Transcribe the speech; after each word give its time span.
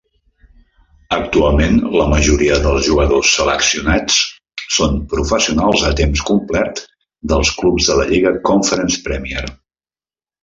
Actualment, 1.15 1.75
la 1.95 2.05
majoria 2.13 2.55
dels 2.63 2.85
jugadors 2.87 3.33
seleccionats 3.39 4.17
són 4.77 4.97
professionals 5.13 5.83
a 5.89 5.91
temps 6.01 6.23
complet 6.31 6.81
dels 7.33 7.51
clubs 7.61 7.91
de 7.91 7.99
la 8.01 8.07
lliga 8.13 8.33
Conference 8.51 9.05
Premier. 9.11 9.45